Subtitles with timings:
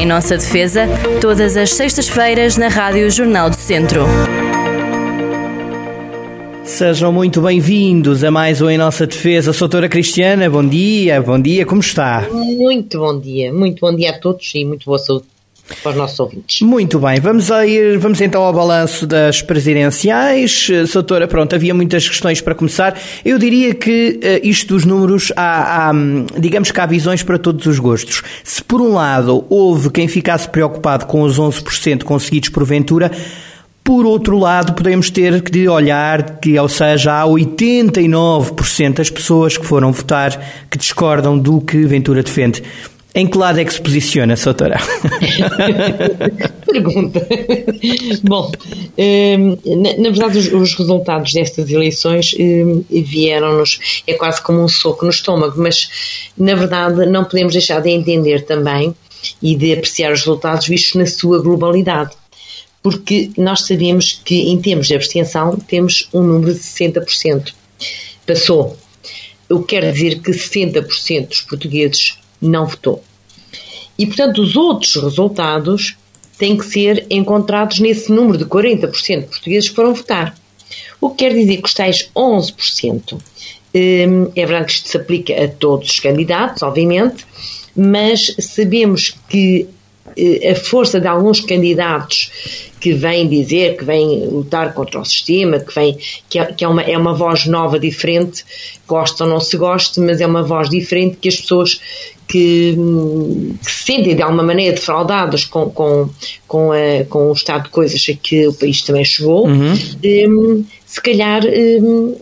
[0.00, 0.86] Em nossa defesa,
[1.20, 4.06] todas as sextas-feiras na Rádio Jornal do Centro.
[6.64, 9.52] Sejam muito bem-vindos a mais um Em Nossa Defesa.
[9.52, 12.26] Sou a doutora Cristiana, bom dia, bom dia, como está?
[12.30, 15.26] Muito bom dia, muito bom dia a todos e muito boa saúde
[15.82, 16.60] para os nossos ouvintes.
[16.62, 20.68] Muito bem, vamos, a ir, vamos então ao balanço das presidenciais.
[20.92, 22.98] Doutora, pronto, havia muitas questões para começar.
[23.24, 25.92] Eu diria que uh, isto dos números, há, há,
[26.38, 28.22] digamos que há visões para todos os gostos.
[28.44, 33.10] Se por um lado houve quem ficasse preocupado com os 11% conseguidos porventura,
[33.82, 39.66] por outro lado, podemos ter que olhar que, ou seja, há 89% das pessoas que
[39.66, 40.38] foram votar
[40.70, 42.62] que discordam do que Ventura defende.
[43.12, 44.78] Em que lado é que se posiciona, Soutora?
[46.64, 47.26] Pergunta.
[48.22, 48.52] Bom,
[48.96, 49.58] hum,
[49.98, 55.60] na, verdade, os, resultados destas eleições hum, vieram-nos, é quase como um soco no estômago,
[55.60, 58.94] mas na verdade não podemos deixar de entender também
[59.42, 62.12] e de apreciar os resultados vistos na sua globalidade.
[62.82, 67.52] Porque nós sabemos que, em termos de abstenção, temos um número de 60%.
[68.26, 68.78] Passou.
[69.50, 73.02] O que quer dizer que 60% dos portugueses não votou.
[73.98, 75.96] E, portanto, os outros resultados
[76.38, 80.34] têm que ser encontrados nesse número de 40% de portugueses que foram votar.
[81.00, 85.44] O que quer dizer que os tais 11%, hum, é verdade que isto se aplica
[85.44, 87.26] a todos os candidatos, obviamente,
[87.76, 89.68] mas sabemos que
[90.16, 92.30] eh, a força de alguns candidatos
[92.80, 96.68] que vêm dizer, que vêm lutar contra o sistema, que, vem, que, é, que é,
[96.68, 98.44] uma, é uma voz nova, diferente,
[98.86, 101.80] gosta ou não se goste, mas é uma voz diferente que as pessoas
[102.30, 102.76] que,
[103.64, 106.08] que, se sentem de alguma maneira defraudadas com, com,
[106.46, 109.74] com, a, com o estado de coisas a que o país também chegou, uhum.
[109.74, 112.16] um, se calhar um,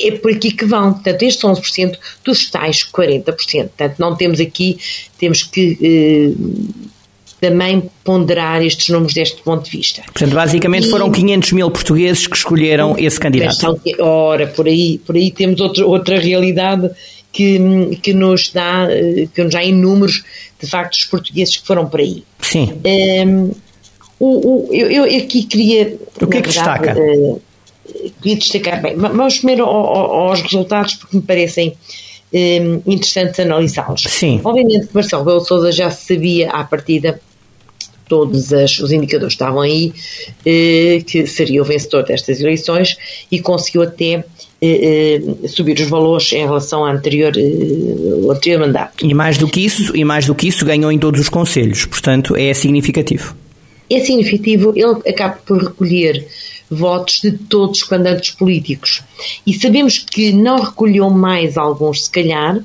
[0.00, 0.94] é por aqui que vão.
[0.94, 3.24] Portanto, estes 11% dos tais 40%.
[3.24, 4.78] Portanto, não temos aqui,
[5.18, 6.34] temos que.
[6.36, 6.88] Uh,
[7.40, 10.02] também ponderar estes números deste ponto de vista.
[10.02, 13.54] Portanto, basicamente e, foram 500 mil portugueses que escolheram esse candidato.
[13.54, 16.90] São, ora, por aí, por aí temos outro, outra realidade
[17.32, 20.24] que, que nos dá, eh, que nos dá em números,
[20.60, 22.24] de facto, os portugueses que foram por aí.
[22.40, 22.72] Sim.
[22.72, 23.50] Um, ehm,
[24.18, 25.96] o, o, eu, eu, aqui queria.
[26.20, 27.00] O que é que verdade, destaca?
[27.00, 27.40] Uh,
[28.20, 28.96] queria destacar bem.
[28.96, 31.76] Vamos primeiro aos resultados, porque me parecem
[32.32, 34.02] um, ehm, interessantes analisá-los.
[34.02, 34.40] Sim.
[34.42, 37.20] Obviamente que Marcelo Belo Souza já sabia à partida
[38.08, 39.92] todos as, os indicadores estavam aí,
[40.44, 42.96] eh, que seria o vencedor destas eleições
[43.30, 44.24] e conseguiu até
[44.60, 49.06] eh, eh, subir os valores em relação ao anterior, eh, anterior mandato.
[49.06, 51.86] E mais do que isso, e mais do que isso, ganhou em todos os conselhos,
[51.86, 53.36] portanto é significativo.
[53.88, 56.26] É significativo, ele acaba por recolher
[56.70, 59.02] votos de todos os candidatos políticos.
[59.46, 62.62] E sabemos que não recolheu mais alguns, se calhar,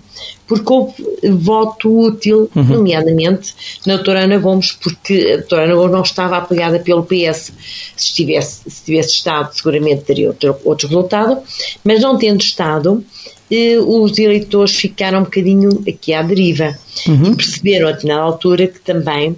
[0.47, 0.93] porque houve
[1.31, 2.63] voto útil, uhum.
[2.63, 3.53] nomeadamente
[3.85, 7.53] na doutora Ana Gomes, porque a doutora Ana Gomes não estava apoiada pelo PS.
[7.95, 11.41] Se tivesse, se tivesse estado, seguramente teria outro, outro resultado,
[11.83, 13.03] mas não tendo estado,
[13.49, 16.77] eh, os eleitores ficaram um bocadinho aqui à deriva
[17.07, 17.31] uhum.
[17.31, 19.35] e perceberam a determinada altura que também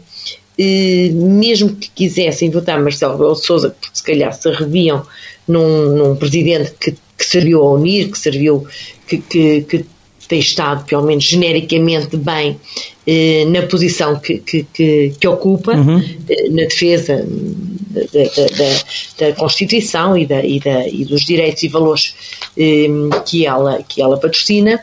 [0.58, 5.06] mesmo que quisessem votar Marcelo Rebelo de Sousa, porque se calhar se reviam
[5.48, 8.66] num, num presidente que, que, serviu a unir, que serviu,
[9.08, 9.86] que, que, que
[10.28, 12.60] tem estado, pelo menos genericamente, bem
[13.06, 16.04] eh, na posição que, que, que, que ocupa, uhum.
[16.28, 20.60] eh, na defesa da, da, da, da Constituição e, da, e,
[20.92, 22.16] e dos direitos e valores
[22.58, 22.88] eh,
[23.26, 24.82] que, ela, que ela patrocina,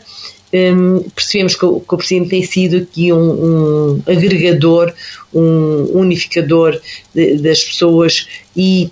[0.52, 4.92] um, percebemos que o, que o Presidente tem sido aqui um, um agregador,
[5.32, 6.78] um unificador
[7.14, 8.90] de, das pessoas e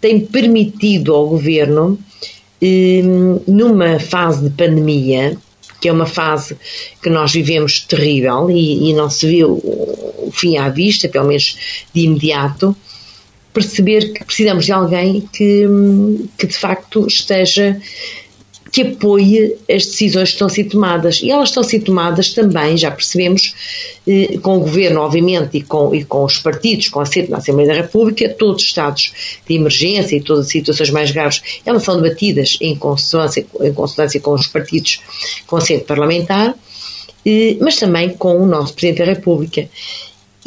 [0.00, 1.98] tem permitido ao Governo,
[2.60, 5.36] um, numa fase de pandemia,
[5.80, 6.56] que é uma fase
[7.00, 11.86] que nós vivemos terrível e, e não se viu o fim à vista, pelo menos
[11.94, 12.76] de imediato,
[13.52, 15.66] perceber que precisamos de alguém que,
[16.36, 17.80] que de facto esteja
[18.70, 21.20] que apoie as decisões que estão a ser tomadas.
[21.22, 23.54] E elas estão a ser tomadas também, já percebemos,
[24.06, 27.38] eh, com o Governo, obviamente, e com, e com os partidos, com a CEP na
[27.38, 29.12] Assembleia da República, todos os estados
[29.46, 34.20] de emergência e todas as situações mais graves, elas são debatidas em consonância, em consonância
[34.20, 35.00] com os partidos
[35.46, 36.54] com a sede parlamentar,
[37.24, 39.68] eh, mas também com o nosso Presidente da República.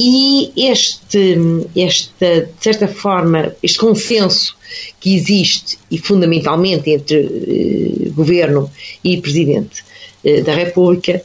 [0.04, 1.38] E este,
[1.76, 4.58] esta, de certa forma, este consenso
[5.00, 8.72] que existe e fundamentalmente entre eh, governo
[9.04, 9.84] e presidente
[10.24, 11.24] eh, da República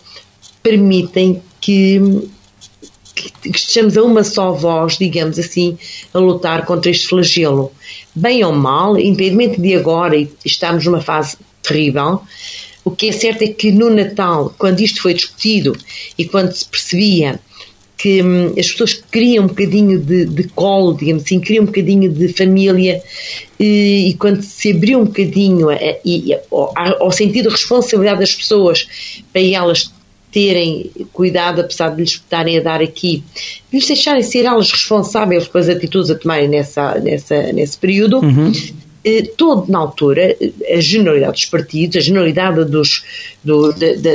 [0.63, 1.99] permitem que,
[3.15, 5.79] que, que, estejamos a uma só voz, digamos assim,
[6.13, 7.73] a lutar contra este flagelo.
[8.15, 12.21] Bem ou mal, independentemente de agora e estamos numa fase terrível,
[12.85, 15.75] o que é certo é que no Natal, quando isto foi discutido
[16.19, 17.41] e quando se percebia
[17.97, 22.13] que hum, as pessoas queriam um bocadinho de, de colo, digamos assim, queriam um bocadinho
[22.13, 23.03] de família
[23.59, 28.35] e, e quando se abriu um bocadinho a, a, ao, ao sentido de responsabilidade das
[28.35, 28.87] pessoas
[29.33, 29.91] para elas
[30.31, 33.25] terem cuidado, apesar de lhes estarem a dar aqui,
[33.71, 38.19] de lhes deixarem ser elas responsáveis pelas atitudes a tomarem nessa, nessa, nesse período.
[38.19, 38.53] Uhum.
[39.03, 40.37] Eh, todo na altura,
[40.69, 43.05] a generalidade dos partidos, a generalidade dos,
[43.43, 43.73] do,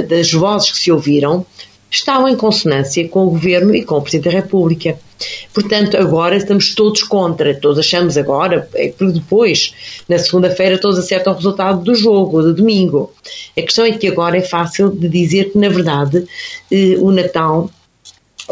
[0.08, 1.44] das vozes que se ouviram,
[1.92, 4.98] estavam em consonância com o Governo e com o Presidente da República.
[5.54, 9.74] Portanto, agora estamos todos contra, todos achamos agora, é porque depois,
[10.08, 13.14] na segunda-feira, todos acertam o resultado do jogo, de domingo.
[13.56, 16.26] A questão é que agora é fácil de dizer que, na verdade,
[16.72, 17.70] eh, o Natal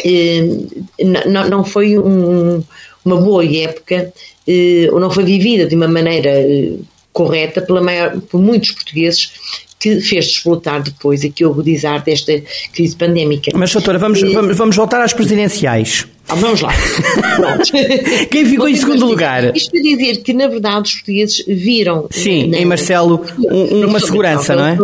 [0.03, 0.45] eh,
[1.49, 2.61] não foi um,
[3.03, 4.13] uma boa época,
[4.47, 6.31] eh, ou não foi vivida de uma maneira
[7.13, 9.31] correta pela maior, por muitos portugueses
[9.79, 12.33] que fez desblotar depois aqui o agudizar desta
[12.73, 13.51] crise pandémica.
[13.55, 16.05] Mas, doutora, vamos, vamos, vamos voltar às presidenciais.
[16.27, 16.71] Ah, vamos lá.
[18.29, 19.55] Quem ficou em segundo lugar?
[19.55, 22.07] Isto para dizer que, na verdade, os portugueses viram.
[22.11, 24.77] Sim, na, em Marcelo, um, uma segurança, não é?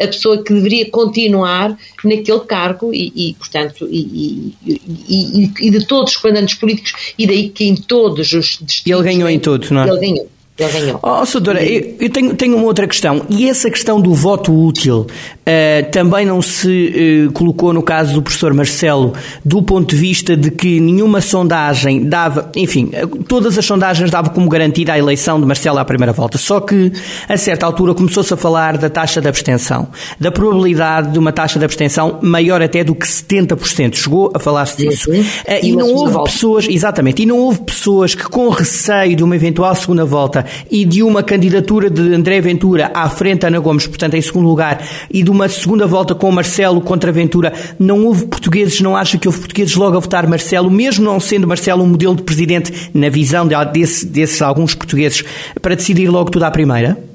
[0.00, 6.12] a pessoa que deveria continuar naquele cargo e, e portanto, e, e, e, de todos
[6.12, 8.82] os comandantes políticos, e daí que em todos os distritos...
[8.86, 9.88] Ele ganhou em todos, não é?
[9.88, 10.28] Ele ganhou.
[10.60, 11.00] Ele ganhou.
[11.02, 13.22] Oh, Soutora, eu, eu tenho, tenho, uma outra questão.
[13.30, 18.22] E essa questão do voto útil uh, também não se uh, colocou no caso do
[18.22, 22.90] professor Marcelo, do ponto de vista de que nenhuma sondagem dava, enfim,
[23.26, 26.36] todas as sondagens davam como garantida a eleição de Marcelo à primeira volta.
[26.36, 26.92] Só que,
[27.26, 31.58] a certa altura, começou-se a falar da taxa de abstenção, da probabilidade de uma taxa
[31.58, 33.94] de abstenção maior até do que 70%.
[33.94, 35.10] Chegou a falar-se disso.
[35.10, 35.14] Uh,
[35.62, 39.34] e, e não houve pessoas, exatamente, e não houve pessoas que, com receio de uma
[39.34, 44.14] eventual segunda volta, e de uma candidatura de André Ventura à frente Ana Gomes, portanto
[44.14, 48.80] em segundo lugar, e de uma segunda volta com Marcelo contra Ventura, não houve portugueses,
[48.80, 52.14] não acha que houve portugueses logo a votar Marcelo, mesmo não sendo Marcelo um modelo
[52.14, 55.24] de presidente na visão de, desse, desses alguns portugueses,
[55.60, 57.09] para decidir logo tudo à primeira?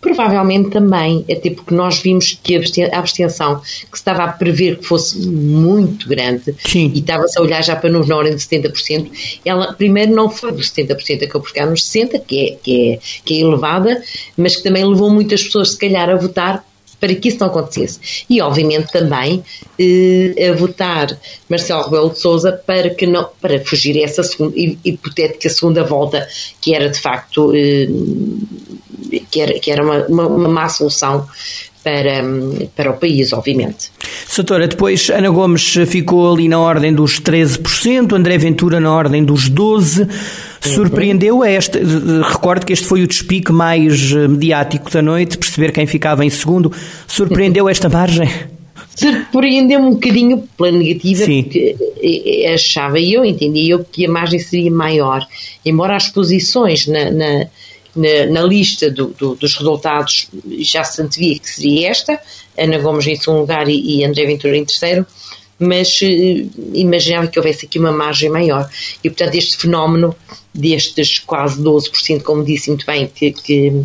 [0.00, 4.86] Provavelmente também, até porque nós vimos que a abstenção que se estava a prever que
[4.86, 6.92] fosse muito grande Sim.
[6.94, 10.52] e estava-se a olhar já para nos na ordem de 70%, ela primeiro não foi
[10.52, 14.02] dos 70%, acabou por ficar nos 60%, que é, que, é, que é elevada,
[14.36, 16.64] mas que também levou muitas pessoas, se calhar, a votar
[17.00, 18.24] para que isso não acontecesse.
[18.28, 19.42] E, obviamente, também
[19.78, 21.16] eh, a votar
[21.48, 24.54] Marcelo Rebelo de Souza para, que não, para fugir a essa segunda,
[24.84, 26.26] hipotética segunda volta,
[26.60, 27.88] que era, de facto, eh,
[29.30, 31.26] que era, que era uma, uma, uma má solução
[31.86, 32.24] para,
[32.74, 33.92] para o país, obviamente.
[34.26, 39.48] Soutora, depois Ana Gomes ficou ali na ordem dos 13%, André Ventura na ordem dos
[39.48, 40.08] 12%.
[40.74, 41.78] Surpreendeu este,
[42.22, 46.30] recordo que este foi o despique mais eh, mediático da noite, perceber quem ficava em
[46.30, 46.72] segundo.
[47.06, 48.28] Surpreendeu esta margem?
[48.94, 51.42] Surpreendeu-me um bocadinho pela negativa, Sim.
[51.42, 55.26] porque eh, eh, achava eu, entendi eu, que a margem seria maior.
[55.64, 57.46] Embora as posições na, na
[57.96, 60.28] na, na lista do, do, dos resultados
[60.58, 62.20] já se antevia que seria esta,
[62.56, 65.06] Ana Gomes em segundo lugar e, e André Ventura em terceiro,
[65.58, 68.68] mas uh, imaginava que houvesse aqui uma margem maior.
[69.02, 70.14] E, portanto, este fenómeno
[70.56, 73.82] destes quase 12%, como disse muito bem, que, que,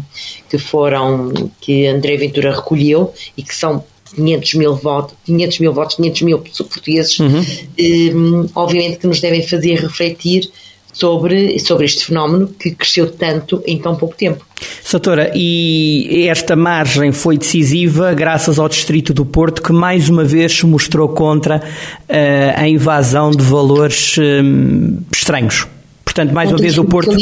[0.50, 3.84] que foram, que André Ventura recolheu e que são
[4.16, 7.44] 500 mil votos, 500 mil votos, 500 mil portugueses, uhum.
[7.80, 10.50] um, obviamente que nos devem fazer refletir
[10.94, 14.46] sobre, sobre este fenómeno que cresceu tanto em tão pouco tempo.
[14.84, 20.52] Soutora, e esta margem foi decisiva graças ao Distrito do Porto, que mais uma vez
[20.52, 22.14] se mostrou contra uh,
[22.56, 25.66] a invasão de valores um, estranhos.
[26.12, 27.18] Portanto, mais uma vez o Porto.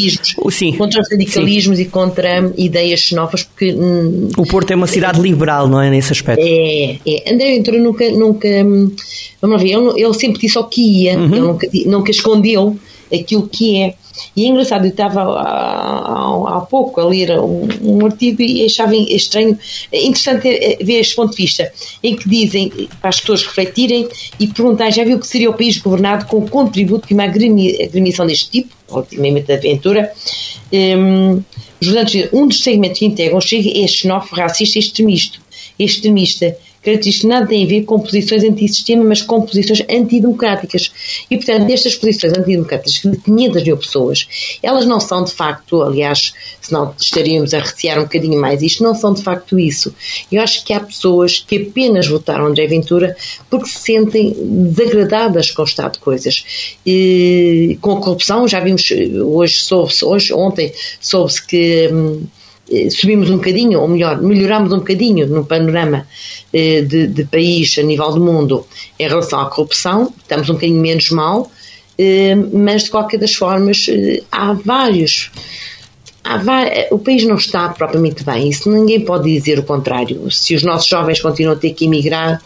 [0.49, 1.83] Sim, contra os radicalismos sim.
[1.83, 3.71] e contra ideias xenófobas, porque.
[3.71, 5.91] Hum, o Porto é uma cidade liberal, não é?
[5.91, 6.43] Nesse aspecto.
[6.43, 7.31] É, é.
[7.31, 8.09] André Ventura nunca.
[8.09, 8.91] nunca hum,
[9.39, 11.25] vamos ver, ele, ele sempre disse o que ia, uhum.
[11.25, 12.77] ele nunca, nunca escondeu
[13.13, 13.95] aquilo que é.
[14.35, 18.95] E é engraçado, eu estava há, há pouco a ler um, um, artigo e achava
[18.95, 19.57] estranho,
[19.93, 21.71] interessante ver este ponto de vista,
[22.03, 24.07] em que dizem para as pessoas refletirem
[24.39, 28.25] e perguntarem, já viu que seria o país governado com o contributo de uma agremiação
[28.25, 30.11] deste tipo, ultimamente da aventura,
[30.73, 31.41] um,
[32.33, 35.39] um dos segmentos que integram chega é xenófobo, racista e extremista.
[35.77, 40.91] extremista características nada têm a ver com posições antissistema, mas com posições antidemocráticas.
[41.29, 44.27] E, portanto, estas posições antidemocráticas de 500 mil pessoas,
[44.63, 48.95] elas não são de facto, aliás, senão estaríamos a recear um bocadinho mais isto, não
[48.95, 49.93] são de facto isso.
[50.31, 53.15] Eu acho que há pessoas que apenas votaram André Ventura
[53.49, 54.35] porque se sentem
[54.71, 56.43] desagradadas com o estado de coisas.
[56.85, 61.89] E, com a corrupção, já vimos, hoje soube-se, hoje, ontem, soube-se que.
[61.91, 62.23] Hum,
[62.91, 66.07] subimos um bocadinho, ou melhor, melhoramos um bocadinho no panorama
[66.53, 68.65] de, de país a nível do mundo
[68.97, 71.51] em relação à corrupção, estamos um bocadinho menos mal,
[72.53, 73.87] mas de qualquer das formas
[74.31, 75.31] há vários
[76.91, 80.29] o país não está propriamente bem, isso ninguém pode dizer o contrário.
[80.29, 82.39] Se os nossos jovens continuam a ter que emigrar,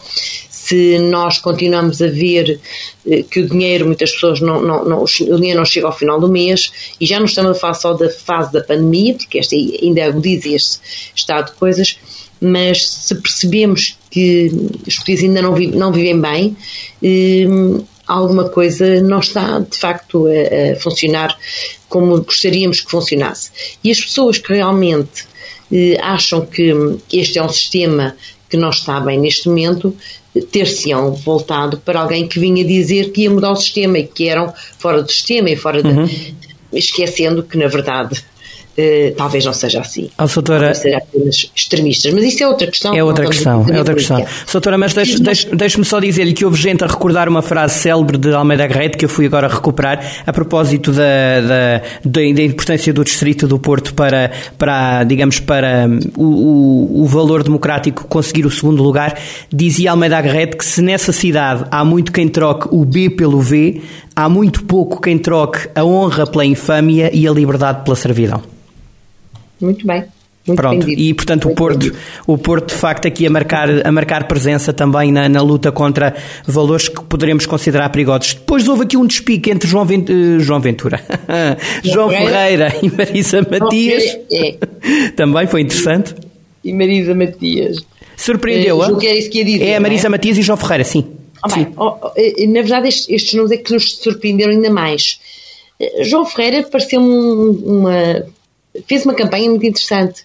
[0.64, 2.58] se nós continuamos a ver
[3.06, 6.18] eh, que o dinheiro, muitas pessoas não, não, não, o dinheiro não chega ao final
[6.18, 9.54] do mês e já não estamos a falar só da fase da pandemia, porque esta
[9.54, 10.80] ainda agudiza este
[11.14, 11.98] estado de coisas,
[12.40, 14.50] mas se percebemos que
[14.86, 16.56] os portugueses ainda não, vivem, não vivem bem,
[17.02, 17.44] eh,
[18.06, 21.36] alguma coisa não está de facto a, a, funcionar
[21.90, 23.50] como gostaríamos que funcionasse.
[23.84, 25.26] E as pessoas que realmente
[25.70, 26.72] eh, acham que
[27.12, 28.16] este é um sistema
[28.48, 29.96] que não está bem neste momento,
[30.42, 34.52] ter-se-ão voltado para alguém que vinha dizer que ia mudar o sistema e que eram
[34.78, 36.04] fora do sistema e fora uhum.
[36.04, 36.34] de,
[36.72, 38.24] esquecendo que na verdade
[38.76, 40.10] Uh, talvez não seja assim.
[40.18, 40.74] Oh, doutora...
[40.74, 42.94] seja apenas extremistas, mas isso é outra questão.
[42.94, 44.24] É outra questão, é outra questão.
[44.50, 48.18] Doutora, mas deixe-me deixe, deixe só dizer-lhe que houve gente a recordar uma frase célebre
[48.18, 52.92] de Almeida Garrett que eu fui agora recuperar a propósito da, da, da, da importância
[52.92, 58.44] do Distrito do Porto para, para digamos, para hum, o, o, o, valor democrático conseguir
[58.44, 59.18] o segundo lugar.
[59.52, 63.82] Dizia Almeida Garrett que se nessa cidade há muito quem troque o B pelo V,
[64.16, 68.53] há muito pouco quem troque a honra pela infâmia e a liberdade pela servidão.
[69.64, 70.04] Muito bem.
[70.46, 71.90] Muito Pronto, e portanto o Porto,
[72.26, 76.14] o Porto de facto aqui a marcar, a marcar presença também na, na luta contra
[76.46, 78.34] valores que poderemos considerar perigosos.
[78.34, 81.00] Depois houve aqui um despique entre João, Vent, uh, João Ventura,
[81.82, 84.18] João Ferreira e Marisa Matias.
[84.30, 84.56] É.
[85.16, 86.14] também foi interessante.
[86.62, 87.78] E Marisa Matias.
[88.14, 88.90] Surpreendeu-a?
[89.02, 90.10] É, é a Marisa é?
[90.10, 91.06] Matias e João Ferreira, sim.
[91.42, 91.64] Oh, sim.
[91.64, 92.12] Bem, oh,
[92.48, 95.18] na verdade estes, estes nomes é que nos surpreenderam ainda mais.
[95.80, 97.08] Eh, João Ferreira pareceu-me
[97.64, 98.26] uma
[98.86, 100.24] fez uma campanha muito interessante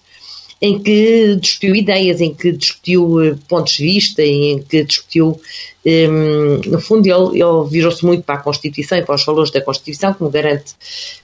[0.62, 5.88] em que discutiu ideias, em que discutiu eh, pontos de vista, em que discutiu, um,
[5.88, 9.62] ehm, no fundo, ele, ele virou-se muito para a Constituição e para os valores da
[9.62, 10.74] Constituição, como garante,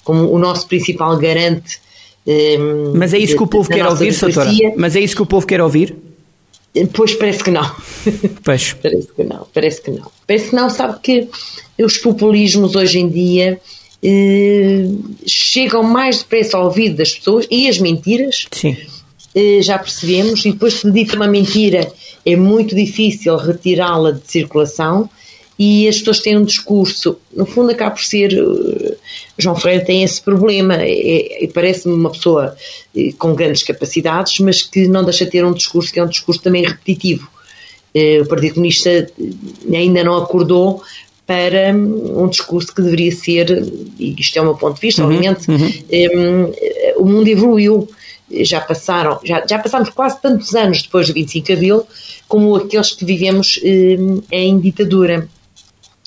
[0.03, 1.79] como o nosso principal garante.
[2.27, 4.51] Um, ehm, Mas é isso que o povo quer ouvir, doutora?
[4.75, 5.95] Mas é isso que o povo quer ouvir?
[6.93, 7.71] Pois parece que não.
[8.43, 8.75] Pois.
[8.75, 10.11] parece que não, parece que não.
[10.27, 11.29] Parece que não, sabe que
[11.79, 13.61] os populismos hoje em dia
[15.27, 18.47] chegam mais depressa ao ouvido das pessoas e as mentiras.
[18.53, 18.77] Sim.
[19.37, 21.93] Eh, já percebemos, e depois se dita uma mentira
[22.25, 25.11] é muito difícil retirá-la de circulação
[25.59, 28.97] e as pessoas têm um discurso, no fundo acaba por ser, uh,
[29.39, 32.57] João Ferreira tem esse problema, é, é, parece-me uma pessoa
[33.19, 36.43] com grandes capacidades, mas que não deixa de ter um discurso que é um discurso
[36.43, 37.29] também repetitivo.
[38.23, 39.11] O Partido Comunista
[39.73, 40.83] ainda não acordou
[41.27, 43.51] para um discurso que deveria ser,
[43.99, 45.73] e isto é o meu ponto de vista, uhum, obviamente, uhum.
[46.15, 47.89] Um, o mundo evoluiu,
[48.31, 51.87] já passaram, já, já passámos quase tantos anos depois do 25 de Abril,
[52.29, 55.29] como aqueles que vivemos um, em ditadura.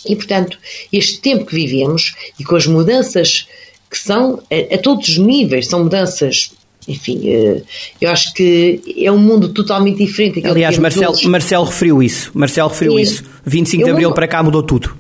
[0.06, 0.58] E, portanto,
[0.92, 3.48] este tempo que vivemos e com as mudanças
[3.90, 6.52] que são a, a todos os níveis, são mudanças
[6.88, 7.62] enfim, eh,
[8.02, 10.44] eu acho que é um mundo totalmente diferente.
[10.48, 12.32] Aliás, Marcelo, Marcelo referiu isso.
[12.34, 13.24] Marcelo referiu é, isso.
[13.46, 14.98] 25 de Abril para cá mudou tudo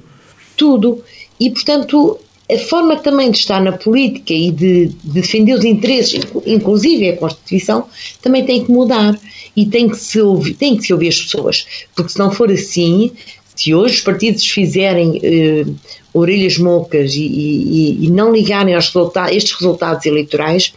[0.59, 1.01] tudo.
[1.39, 2.19] E, portanto,
[2.51, 7.85] a forma também de estar na política e de, defender os interesses, inclusive a Constituição,
[8.21, 9.17] também tem que mudar.
[9.55, 11.65] E tem que se ouvir, tem que se ouvir as pessoas.
[11.95, 13.11] Porque se não for assim,
[13.55, 15.65] se hoje os partidos fizerem eh,
[16.13, 18.93] orelhas mocas e, e, e, não ligarem aos
[19.31, 20.73] estes resultados eleitorais,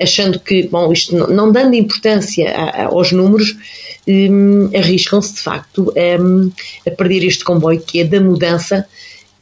[0.00, 3.54] achando que, bom, isto não, não dando importância a, a, aos números,
[4.06, 6.50] um, arriscam-se de facto um,
[6.86, 8.86] a perder este comboio que é da mudança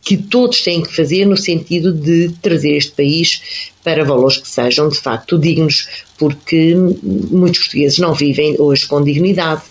[0.04, 4.88] que todos têm que fazer no sentido de trazer este país para valores que sejam
[4.90, 6.74] de facto dignos, porque
[7.30, 9.62] muitos portugueses não vivem hoje com dignidade.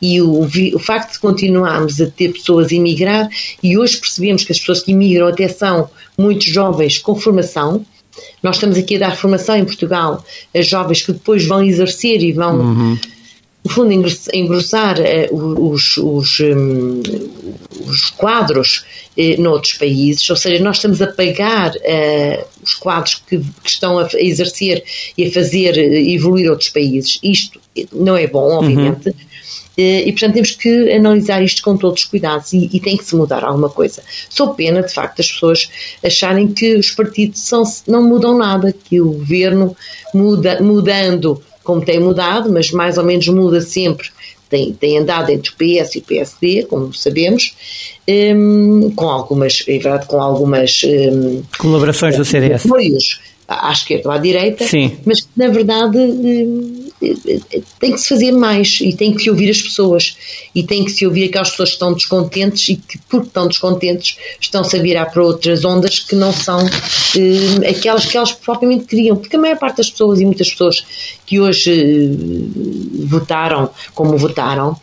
[0.00, 3.28] E o, o facto de continuarmos a ter pessoas a emigrar
[3.62, 7.84] e hoje percebemos que as pessoas que imigram até são muitos jovens com formação,
[8.42, 12.32] nós estamos aqui a dar formação em Portugal a jovens que depois vão exercer e
[12.32, 12.98] vão uhum
[13.64, 13.92] no fundo,
[14.32, 17.00] engrossar uh, os, os, um,
[17.86, 18.84] os, quadros
[19.16, 23.98] uh, noutros países, ou seja, nós estamos a pagar uh, os quadros que, que, estão
[23.98, 24.82] a exercer
[25.16, 27.20] e a fazer evoluir outros países.
[27.22, 27.60] Isto
[27.92, 29.08] não é bom, obviamente.
[29.08, 29.14] Uhum.
[29.74, 33.16] E, portanto, temos que analisar isto com todos os cuidados e, e, tem que se
[33.16, 34.02] mudar alguma coisa.
[34.28, 35.70] Sou pena, de facto, as pessoas
[36.04, 39.74] acharem que os partidos são, não mudam nada, que o governo
[40.12, 44.08] muda, mudando como tem mudado, mas mais ou menos muda sempre,
[44.48, 47.54] tem, tem andado entre o PS e o PSD, como sabemos,
[48.08, 52.66] um, com algumas, é verdade, com algumas um, colaborações do CDS.
[52.66, 54.96] Apoios à esquerda ou à direita, Sim.
[55.04, 56.91] mas que na verdade eh,
[57.80, 60.16] tem que se fazer mais e tem que se ouvir as pessoas
[60.54, 64.16] e tem que se ouvir aquelas pessoas que estão descontentes e que porque estão descontentes
[64.40, 69.16] estão-se a virar para outras ondas que não são eh, aquelas que elas propriamente queriam,
[69.16, 70.84] porque a maior parte das pessoas e muitas pessoas
[71.26, 74.76] que hoje eh, votaram como votaram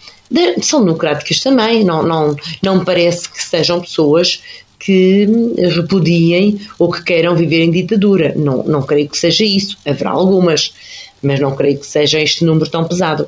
[0.62, 4.40] são democráticas também, não, não, não parece que sejam pessoas
[4.80, 5.28] que
[5.76, 8.34] repudiem ou que queiram viver em ditadura.
[8.36, 9.78] Não, não creio que seja isso.
[9.86, 10.74] Haverá algumas,
[11.22, 13.28] mas não creio que seja este número tão pesado.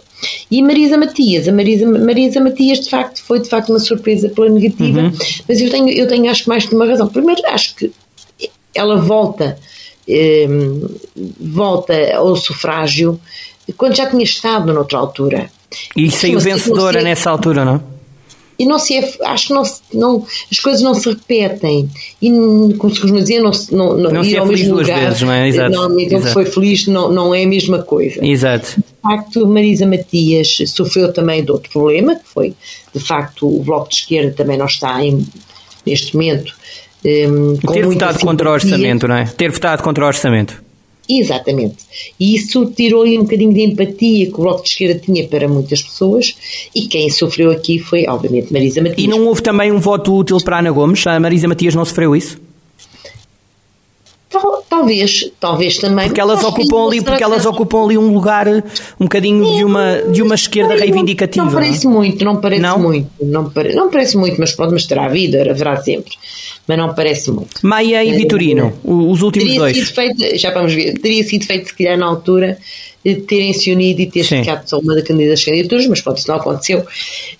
[0.49, 4.49] E Marisa Matias, a Marisa, Marisa Matias de facto foi de facto uma surpresa pela
[4.49, 5.11] negativa,
[5.47, 7.07] mas eu tenho, eu tenho acho que mais que uma razão.
[7.07, 7.91] Primeiro, acho que
[8.73, 9.57] ela volta,
[10.07, 10.47] eh,
[11.39, 13.19] volta ao sufrágio
[13.77, 15.49] quando já tinha estado noutra altura.
[15.95, 17.90] E saiu vencedora nessa altura, não?
[18.61, 19.63] E não se acho que não,
[19.93, 21.89] não, as coisas não se repetem.
[22.21, 22.29] E,
[22.77, 25.05] como se costuma dizer, não, se- não, Não ir se é ao mesmo duas lugar,
[25.05, 25.47] vezes, não é?
[25.47, 25.71] Exato.
[25.71, 26.33] Normalmente ele Exato.
[26.33, 28.23] foi feliz, não, não é a mesma coisa.
[28.25, 28.75] Exato.
[28.77, 32.53] De facto, Marisa Matias sofreu também de outro problema, que foi,
[32.93, 35.25] de facto, o Bloco de Esquerda também não está em,
[35.85, 36.53] neste momento.
[37.03, 38.75] hum, com Ter votado contra o simpatia.
[38.77, 39.25] orçamento, não é?
[39.25, 40.60] Ter votado contra o orçamento.
[41.19, 41.77] Exatamente.
[42.19, 45.81] E isso tirou-lhe um bocadinho de empatia que o Bloco de Esquerda tinha para muitas
[45.81, 46.35] pessoas
[46.73, 48.97] e quem sofreu aqui foi, obviamente, Marisa Matias.
[49.03, 51.05] E não houve também um voto útil para a Ana Gomes?
[51.07, 52.37] A Marisa Matias não sofreu isso?
[54.29, 56.05] Tal- Talvez, talvez também.
[56.07, 59.97] Porque elas ocupam não ali, porque elas ocupam ali um lugar um bocadinho de uma,
[60.09, 61.45] de uma esquerda Não, reivindicativa.
[61.45, 62.79] Não parece muito, não parece Não?
[62.79, 63.09] muito.
[63.21, 66.13] Não, pare, não parece muito, mas pronto, mas terá havido, haverá sempre.
[66.67, 67.49] Mas não parece muito.
[67.63, 69.75] Maia e Vitorino, o- os últimos Teria dois.
[69.77, 72.57] sido feito, já vamos ver, teria sido feito se calhar na altura
[73.03, 74.39] eh, terem se unido e ter Sim.
[74.43, 76.85] ficado só uma das candidatas candidaturas, mas pronto, isso não aconteceu.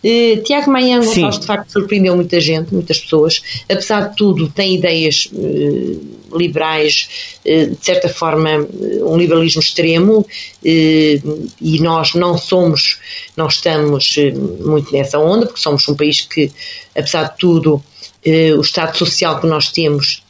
[0.04, 0.96] Eh, Tiago Sim.
[1.06, 5.98] Gonçalves de facto surpreendeu muita gente, muitas pessoas, apesar de tudo tem ideias eh,
[6.36, 10.26] liberais, eh, de certa forma eh, um liberalismo extremo
[10.66, 11.22] eh,
[11.62, 12.98] e nós não somos,
[13.38, 16.52] não estamos eh, muito nessa onda, porque somos um país que,
[16.96, 17.84] apesar de tudo,
[18.26, 20.24] eh, o estado social que nós temos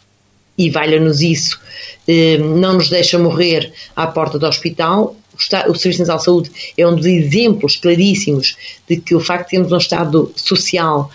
[0.57, 1.60] e valha-nos isso,
[2.07, 5.15] eh, não nos deixa morrer à porta do hospital.
[5.33, 8.55] O, o Serviço Nacional de Saúde é um dos exemplos claríssimos
[8.87, 11.09] de que o facto de termos um Estado social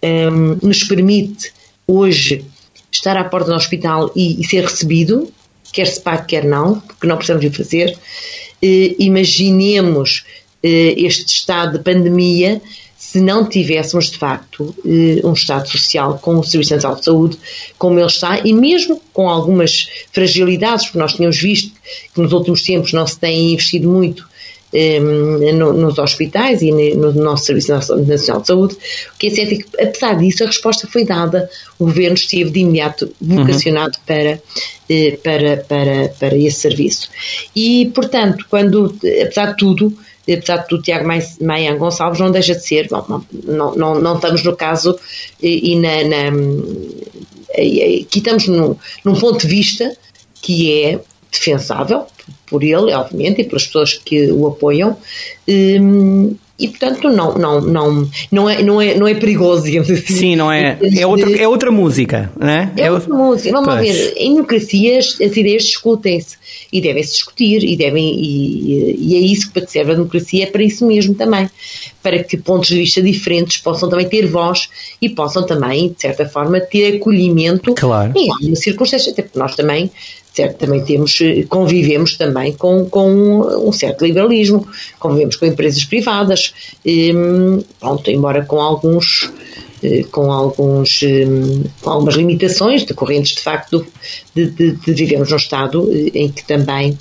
[0.00, 1.52] eh, nos permite
[1.86, 2.44] hoje
[2.90, 5.30] estar à porta do hospital e, e ser recebido,
[5.72, 7.98] quer se pague, quer não, porque não precisamos de o fazer.
[8.62, 10.24] Eh, imaginemos
[10.62, 12.60] este estado de pandemia
[12.98, 17.38] se não tivéssemos, de facto, eh, um Estado social com o Serviço Nacional de Saúde
[17.78, 21.72] como ele está e mesmo com algumas fragilidades, porque nós tínhamos visto
[22.14, 24.26] que nos últimos tempos não se tem investido muito
[24.72, 28.74] eh, no- nos hospitais e no nosso Serviço Nacional de Saúde.
[28.74, 31.48] O que é certo é que, apesar disso, a resposta foi dada.
[31.78, 34.40] O Governo esteve de imediato vocacionado para,
[34.90, 37.08] eh, para, para, para esse serviço.
[37.54, 39.96] E, portanto, quando, apesar de tudo,
[40.28, 41.08] apesar de tudo, Tiago
[41.40, 44.98] Maia Gonçalves não deixa de ser, bom, não, não, não, não estamos no caso
[45.42, 46.28] e, e na, na,
[47.52, 49.96] aqui estamos num, num ponto de vista
[50.42, 52.06] que é defensável
[52.46, 54.96] por ele, obviamente, e pelas pessoas que o apoiam,
[55.48, 60.14] hum, e portanto não, não, não, não, é, não, é, não é perigoso, digamos assim.
[60.14, 60.78] Sim, não é?
[60.96, 62.72] É outra, é outra música, não é?
[62.76, 63.52] É outra música.
[63.52, 63.96] Vamos Pois.
[63.96, 64.14] ver.
[64.16, 66.36] Em democracias as ideias discutem-se
[66.72, 70.62] e devem-se discutir e, devem, e, e é isso que serve a democracia, é para
[70.62, 71.48] isso mesmo também.
[72.02, 74.68] Para que pontos de vista diferentes possam também ter voz
[75.00, 78.12] e possam também, de certa forma, ter acolhimento Claro.
[78.16, 79.90] em algumas circunstâncias, até porque nós também
[80.36, 84.68] certo, também temos, eh, convivemos também com, com um certo liberalismo,
[84.98, 86.52] convivemos com empresas privadas,
[86.84, 89.32] hum, pronto, embora com alguns
[89.82, 93.86] eh, com, alguns, hum, com algumas limitações decorrentes de facto
[94.34, 96.98] de, de, de vivermos num Estado eh, em que também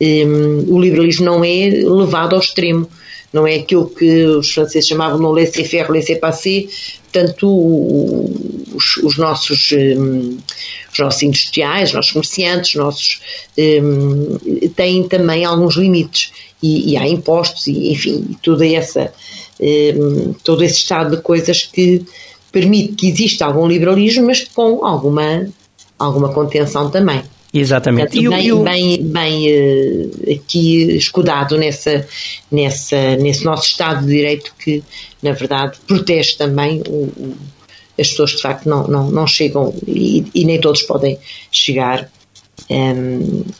[0.00, 2.88] hum, o liberalismo não é levado ao extremo,
[3.30, 6.68] não é aquilo que os franceses chamavam no laissez-faire, laissez-passer,
[7.12, 7.46] portanto
[8.74, 10.38] os, os nossos hum,
[10.92, 13.20] os nossos industriais, os nossos comerciantes, os nossos
[13.58, 14.38] hum,
[14.76, 19.12] têm também alguns limites e, e há impostos e enfim, toda essa
[19.60, 22.04] hum, todo esse estado de coisas que
[22.52, 25.46] permite que exista algum liberalismo, mas com alguma
[25.98, 27.22] alguma contenção também.
[27.52, 28.12] Exatamente.
[28.12, 32.06] Portanto, E bem, e o- bem, bem eh, aqui escudado nessa,
[32.50, 34.82] nessa, nesse nosso Estado de Direito que,
[35.20, 37.36] na verdade, protege também o- o-
[38.00, 41.18] as pessoas de facto não, não, não chegam e, e nem todos podem
[41.50, 42.10] chegar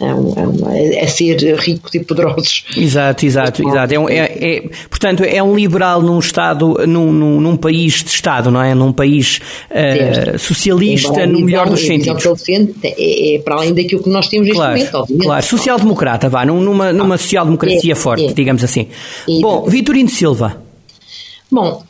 [0.01, 2.65] a, a, ser ricos e poderosos.
[2.77, 3.95] Exato, exato, exato.
[3.95, 8.11] É, um, é, é, portanto, é um liberal num Estado, num, num, num país de
[8.11, 8.75] Estado, não é?
[8.75, 12.25] Num país uh, socialista, no melhor dos sentidos.
[12.83, 15.27] É, é, para além daquilo que nós temos neste claro, momento, obviamente.
[15.27, 18.33] Claro, social-democrata, vá, numa, numa ah, social-democracia é, forte, é.
[18.33, 18.89] digamos assim.
[19.41, 20.63] Bom, Vitorino Silva.
[21.51, 21.83] Bom,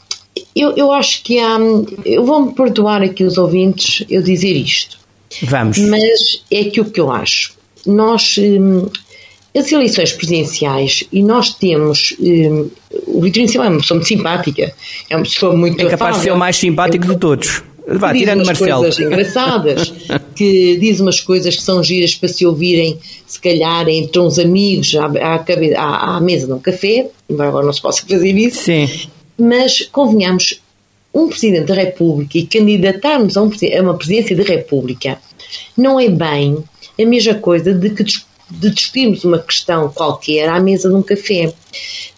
[0.54, 1.58] eu, eu acho que há.
[2.04, 4.98] Eu vou-me perdoar aqui os ouvintes eu dizer isto.
[5.42, 5.78] Vamos.
[5.78, 7.54] Mas é aquilo que eu acho.
[7.86, 8.36] Nós.
[8.38, 8.88] Hum,
[9.56, 12.16] as eleições presidenciais, e nós temos.
[12.20, 12.68] Hum,
[13.06, 14.74] o Vitorino Silva é uma pessoa muito simpática,
[15.08, 15.80] é uma pessoa muito.
[15.80, 17.62] É capaz afável, de ser o mais simpático é, de todos.
[17.86, 18.82] Vá, diz umas Marcelo.
[18.82, 19.92] coisas engraçadas,
[20.36, 24.94] que diz umas coisas que são giras para se ouvirem, se calhar, entre uns amigos
[24.94, 28.62] à, à, à mesa de um café, embora agora não se possa fazer isso.
[28.62, 28.88] Sim.
[29.40, 30.60] Mas, convenhamos,
[31.12, 35.18] um Presidente da República e candidatarmos a, um, a uma Presidência da República
[35.76, 36.62] não é bem
[37.00, 38.04] a mesma coisa de que
[38.50, 41.52] de discutirmos uma questão qualquer à mesa de um café.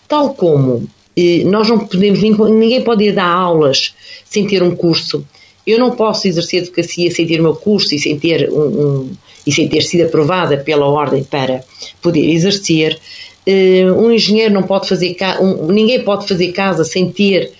[0.08, 5.24] Tal como eh, nós não podemos, ninguém pode ir dar aulas sem ter um curso.
[5.66, 9.10] Eu não posso exercer advocacia sem ter o meu curso e sem ter, um, um
[9.46, 11.62] e sem ter sido aprovada pela ordem para
[12.00, 12.98] poder exercer.
[13.46, 17.52] Eh, um engenheiro não pode fazer, um, ninguém pode fazer casa sem ter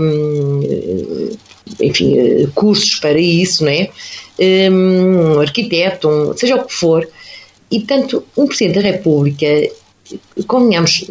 [0.00, 1.30] um,
[1.80, 3.90] enfim, eh, cursos para isso, não é?
[4.70, 7.06] Um arquiteto, um, seja o que for.
[7.70, 9.46] E, portanto, um Presidente da República,
[10.46, 11.04] convenhamos,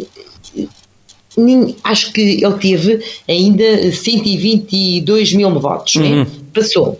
[1.84, 6.00] acho que ele teve ainda 122 mil votos, é?
[6.00, 6.16] uhum.
[6.24, 6.28] né?
[6.54, 7.00] passou.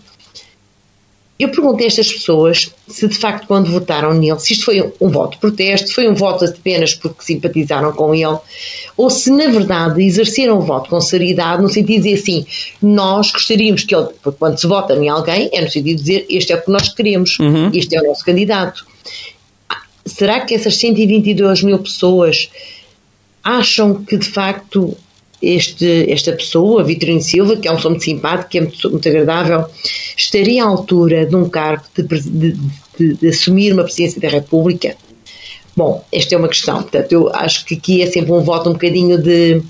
[1.40, 5.08] Eu perguntei a estas pessoas se de facto quando votaram nele, se isto foi um
[5.10, 8.38] voto de protesto, foi um voto apenas porque simpatizaram com ele,
[8.98, 12.46] ou se na verdade exerceram o voto com seriedade, no sentido de dizer assim,
[12.82, 16.26] nós gostaríamos que ele, porque quando se vota em alguém, é no sentido de dizer
[16.30, 17.72] este é o que nós queremos, uhum.
[17.74, 18.86] este é o nosso candidato.
[20.06, 22.50] Será que essas 122 mil pessoas
[23.42, 24.98] acham que de facto
[25.42, 29.08] este, esta pessoa, Vitorino Silva, que é um pessoa muito simpático, que é muito, muito
[29.08, 29.66] agradável,
[30.22, 32.58] estaria à altura de um cargo de, de,
[32.98, 34.96] de, de, assumir uma presidência da República?
[35.76, 36.82] Bom, esta é uma questão.
[36.82, 39.62] Portanto, eu acho que aqui é sempre um voto um bocadinho de.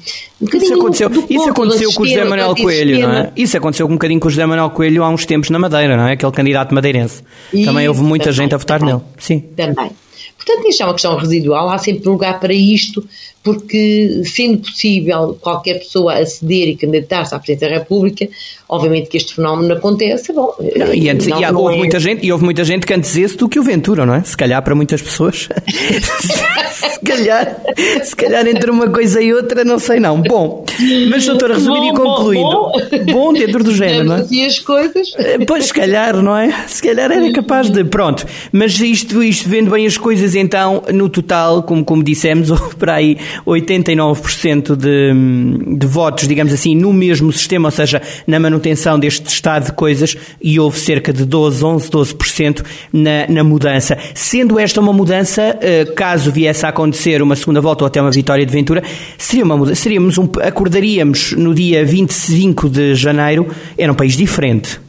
[0.41, 3.31] Um bocadinho isso aconteceu, isso aconteceu com o José Manuel Coelho, não é?
[3.35, 6.07] Isso aconteceu um bocadinho com o José Manuel Coelho há uns tempos na Madeira, não
[6.07, 6.13] é?
[6.13, 7.21] Aquele candidato madeirense.
[7.53, 9.05] E também houve muita também, gente a votar também, nele.
[9.19, 9.39] Sim.
[9.55, 9.91] Também.
[10.35, 13.05] Portanto, isto é uma questão residual, há sempre lugar para isto,
[13.43, 18.27] porque sendo possível qualquer pessoa aceder e candidatar-se à Presidência da República,
[18.67, 20.53] obviamente que este fenómeno acontece, bom...
[20.75, 21.77] Não, e, antes, não, e houve, é...
[21.77, 24.23] muita gente, e houve muita gente que antes esse do que o Ventura, não é?
[24.23, 25.47] Se calhar para muitas pessoas.
[26.71, 27.61] se, calhar,
[28.03, 30.21] se calhar entre uma coisa e outra, não sei não.
[30.21, 30.65] Bom,
[31.09, 32.71] mas doutora, resumindo bom, e concluindo, bom,
[33.05, 33.13] bom.
[33.13, 34.27] bom dentro do género, não é?
[34.29, 35.13] E as coisas...
[35.17, 36.65] Eh, pois, se calhar, não é?
[36.67, 37.85] Se calhar era capaz de...
[37.85, 42.75] Pronto, mas isto, isto vendo bem as coisas, então, no total, como, como dissemos, houve
[42.75, 48.99] para aí 89% de, de votos, digamos assim, no mesmo sistema, ou seja, na manutenção
[48.99, 53.97] deste estado de coisas, e houve cerca de 12, 11, 12% na, na mudança.
[54.13, 58.11] Sendo esta uma mudança, eh, caso viesse a acontecer uma segunda volta ou até uma
[58.11, 58.83] vitória de Ventura,
[59.17, 64.88] seria uma mudança, seríamos um, acordaríamos no dia 25 de janeiro, era um país diferente.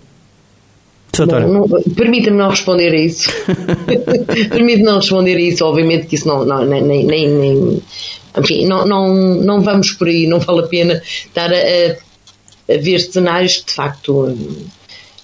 [1.96, 3.30] Permita-me não responder a isso.
[4.50, 5.64] Permite-me não responder a isso.
[5.64, 7.82] Obviamente que isso não, não nem, nem, nem,
[8.38, 13.00] enfim, não, não, não vamos por aí, não vale a pena estar a, a ver
[13.00, 14.36] cenários que de facto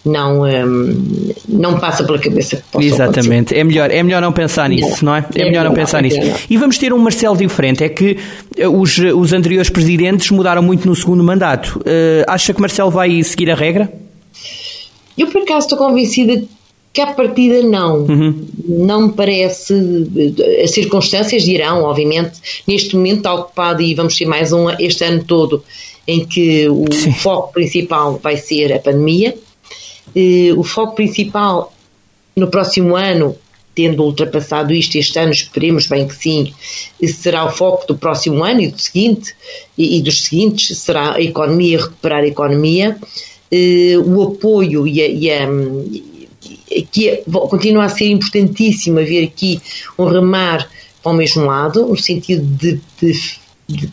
[0.06, 5.04] não, um, não passa pela cabeça que Exatamente, é melhor, é melhor não pensar nisso,
[5.04, 5.26] não, não é?
[5.34, 6.18] É, é melhor não, não pensar nisso.
[6.48, 8.16] E vamos ter um Marcelo diferente, é que
[8.56, 11.80] eh, os, os anteriores presidentes mudaram muito no segundo mandato.
[11.80, 13.92] Uh, acha que Marcelo vai seguir a regra?
[15.16, 16.44] Eu, por acaso, estou convencida
[16.92, 18.04] que à partida não.
[18.04, 18.46] Uhum.
[18.66, 19.74] Não me parece.
[20.62, 25.22] As circunstâncias dirão, obviamente, neste momento está ocupado e vamos ter mais um este ano
[25.24, 25.62] todo
[26.08, 27.12] em que o Sim.
[27.12, 29.36] foco principal vai ser a pandemia.
[30.14, 31.72] Eh, o foco principal
[32.34, 33.36] no próximo ano,
[33.74, 36.54] tendo ultrapassado isto este ano, esperemos bem que sim,
[37.02, 39.34] será o foco do próximo ano e do seguinte,
[39.76, 43.04] e, e dos seguintes, será a economia, recuperar a economia, eh,
[44.04, 45.46] o apoio e a, e a
[46.90, 49.60] que é, continua a ser importantíssimo haver aqui
[49.98, 50.68] um remar
[51.02, 53.12] para o mesmo lado, no sentido de, de,
[53.68, 53.92] de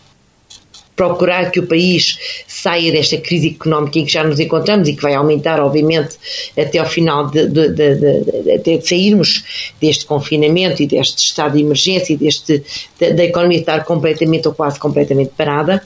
[0.95, 5.01] procurar que o país saia desta crise económica em que já nos encontramos e que
[5.01, 6.17] vai aumentar, obviamente,
[6.57, 12.17] até ao final de, de, até sairmos deste confinamento e deste estado de emergência e
[12.17, 12.63] deste,
[12.99, 15.81] da economia estar completamente ou quase completamente parada.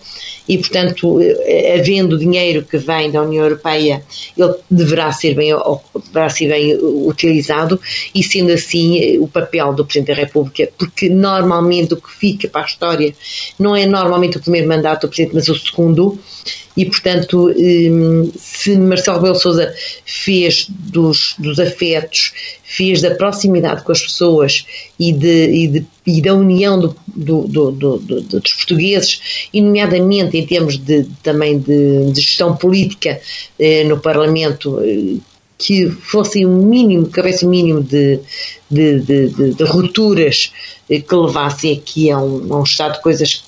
[0.47, 4.03] E, portanto, eh, havendo dinheiro que vem da União Europeia,
[4.37, 5.53] ele deverá ser bem,
[6.05, 7.79] deverá ser bem utilizado.
[8.13, 12.61] E, sendo assim, o papel do Presidente da República, porque normalmente o que fica para
[12.61, 13.13] a história
[13.59, 16.17] não é normalmente o primeiro mandato do Presidente, mas o segundo,
[16.77, 19.73] e, portanto, hum, se Marcelo Rebelo Sousa
[20.05, 24.67] fez dos, dos afetos, fez da proximidade com as pessoas
[24.99, 26.95] e, de, e, de, e da união do,
[27.47, 33.19] do, do, dos portugueses, e nomeadamente em termos de, também de, de gestão política
[33.59, 35.15] eh, no Parlamento, eh,
[35.57, 38.19] que fosse um mínimo, que houvesse um mínimo de,
[38.69, 40.53] de, de, de, de rupturas
[40.87, 43.46] eh, que levassem aqui a um, a um estado de coisas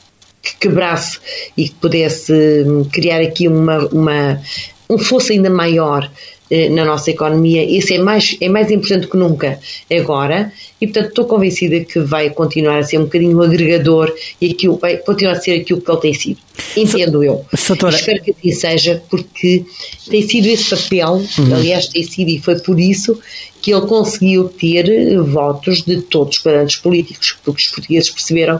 [0.53, 1.19] que quebrasse
[1.55, 2.33] e que pudesse
[2.65, 4.41] hum, criar aqui uma, uma
[4.89, 6.09] um fosse ainda maior
[6.51, 9.59] eh, na nossa economia, isso é mais, é mais importante que nunca
[9.91, 14.77] agora e portanto estou convencida que vai continuar a ser um bocadinho agregador e aquilo,
[14.77, 16.39] vai continuar a ser aquilo que ele tem sido.
[16.75, 17.45] Entendo eu.
[17.53, 19.63] Espero que assim seja, porque
[20.09, 21.53] tem sido esse papel, uhum.
[21.53, 23.19] aliás tem sido e foi por isso
[23.62, 28.59] que ele conseguiu ter votos de todos os quadrantes políticos, porque os portugueses perceberam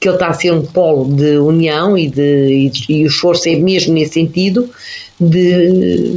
[0.00, 3.48] que ele está a ser um polo de união e, de, e, e o esforço
[3.48, 4.68] é mesmo nesse sentido
[5.18, 6.14] de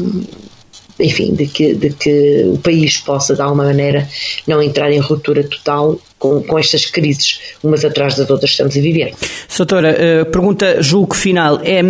[0.99, 4.07] enfim, de que, de que o país possa de alguma maneira
[4.45, 8.81] não entrar em ruptura total com, com estas crises, umas atrás das outras estamos a
[8.81, 9.13] viver.
[9.47, 11.59] Soutora, uh, pergunta julgo final.
[11.63, 11.81] É,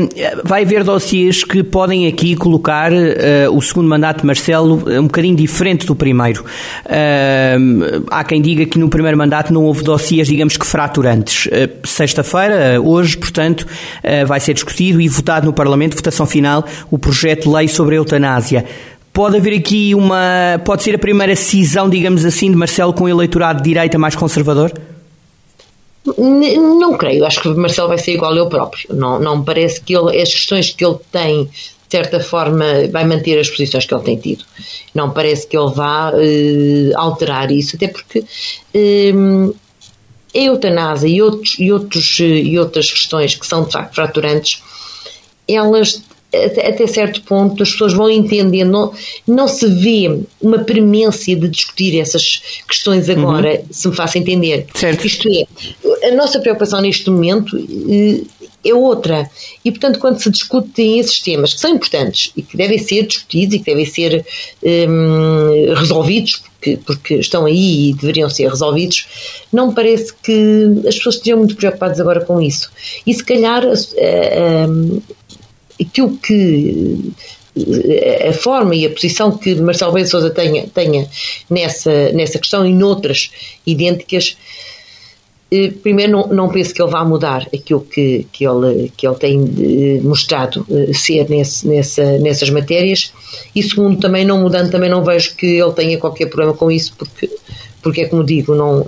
[0.43, 2.95] vai haver dossiês que podem aqui colocar uh,
[3.51, 6.45] o segundo mandato de Marcelo um bocadinho diferente do primeiro.
[6.85, 11.49] Uh, há quem diga que no primeiro mandato não houve dossiês, digamos que fraturantes.
[11.83, 13.65] Sexta-feira, hoje, portanto,
[14.27, 17.97] vai ser discutido e votado no Parlamento, votação final, o projeto de lei sobre a
[17.97, 18.65] eutanásia.
[19.11, 20.61] Pode haver aqui uma.
[20.63, 24.15] Pode ser a primeira cisão, digamos assim, de Marcelo com o eleitorado de direita mais
[24.15, 24.71] conservador?
[26.17, 28.95] Não creio, acho que Marcelo vai ser igual eu próprio.
[28.95, 31.51] Não, não me parece que ele, as questões que ele tem, de
[31.89, 34.45] certa forma, vai manter as posições que ele tem tido.
[34.93, 39.55] Não parece que ele vá uh, alterar isso, até porque uh,
[40.33, 44.63] a eutanásia e, outros, e, outros, e outras questões que são de facto fraturantes,
[45.47, 46.01] elas
[46.33, 48.93] até, até, certo ponto as pessoas vão entender, não,
[49.27, 53.65] não se vê uma premência de discutir essas questões agora, uhum.
[53.71, 54.67] se me faça entender.
[54.73, 55.07] Certo.
[55.07, 58.21] Isto é, a nossa preocupação neste momento eh,
[58.63, 59.29] é outra.
[59.63, 63.55] E, portanto, quando se discutem esses temas que são importantes e que devem ser discutidos
[63.55, 64.25] e que devem ser
[64.63, 69.07] um, resolvidos, porque, porque, estão aí e deveriam ser resolvidos,
[69.51, 72.69] não me parece que as pessoas estejam muito preocupadas agora com isso.
[73.05, 73.63] E, se calhar,
[75.79, 77.13] aquilo que
[78.27, 81.07] a forma e a posição que Marcelo Souza tenha, tenha
[81.49, 83.31] nessa, nessa questão e noutras
[83.65, 84.37] idênticas,
[85.51, 89.15] eh, primeiro não, não penso que ele vá mudar aquilo que, que, ele, que ele
[89.15, 93.11] tem eh, mostrado eh, ser nesse, nessa, nessas matérias.
[93.55, 96.93] E segundo também não mudando também não vejo que ele tenha qualquer problema com isso
[96.97, 97.29] porque,
[97.81, 98.85] porque é como digo, não,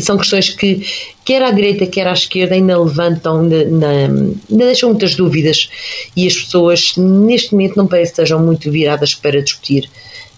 [0.00, 0.86] são questões que,
[1.24, 5.68] quer à direita, quer à esquerda, ainda levantam, ainda, ainda, deixam muitas dúvidas
[6.16, 9.88] e as pessoas, neste momento, não parece que estejam muito viradas para discutir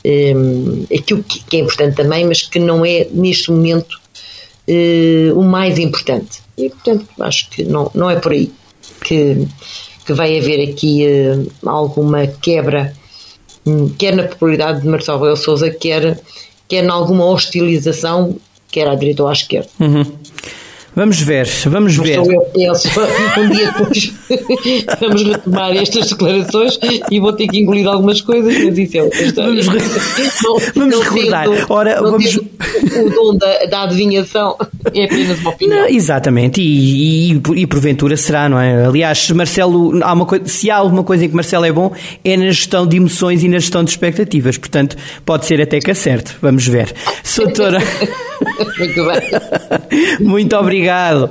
[0.04, 4.00] um, aquilo que, que, é importante também, mas que não é, neste momento,
[4.68, 6.40] uh, o mais importante.
[6.56, 8.50] E, portanto, acho que não, não é por aí
[9.04, 9.46] que,
[10.04, 12.94] que vai haver aqui uh, alguma quebra,
[13.66, 16.18] um, quer na popularidade de Marcelo Rebelo Souza, quer,
[16.68, 18.38] quer em alguma hostilização
[18.70, 19.68] quer à direita ou à esquerda.
[19.78, 20.04] Uhum.
[20.94, 22.18] Vamos ver, vamos ver.
[22.18, 22.88] eu penso,
[23.38, 24.12] um dia depois
[25.00, 29.22] vamos retomar estas declarações e vou ter que engolir algumas coisas, mas isso é outra
[29.22, 29.62] história.
[29.62, 29.82] Vamos,
[30.42, 31.46] não, vamos não recordar.
[31.68, 32.36] Ora, vamos...
[32.36, 34.56] O dom da, da, adivinhação
[34.92, 35.80] é apenas uma opinião.
[35.80, 38.84] Não, exatamente, e, e, e, porventura será, não é?
[38.84, 41.92] Aliás, Marcelo, há uma coisa, se há alguma coisa em que Marcelo é bom,
[42.24, 44.58] é na gestão de emoções e na gestão de expectativas.
[44.58, 46.36] Portanto, pode ser até que acerte.
[46.42, 46.92] Vamos ver.
[47.22, 47.78] Soutora.
[48.78, 50.26] Muito bem.
[50.26, 50.79] Muito obrigado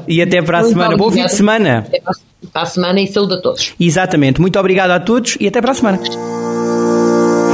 [0.08, 0.98] e até para a Muito semana.
[0.98, 1.80] Bom fim de semana.
[1.88, 3.74] Até para a semana e saúde a todos.
[3.80, 4.40] Exatamente.
[4.40, 6.00] Muito obrigado a todos e até para a semana.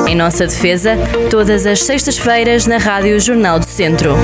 [0.07, 0.95] Em nossa defesa,
[1.31, 4.15] todas as sextas-feiras na Rádio Jornal do Centro.